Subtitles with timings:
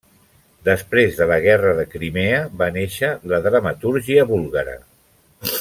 [0.69, 4.79] Després de la Guerra de Crimea, va néixer la dramatúrgia búlgara.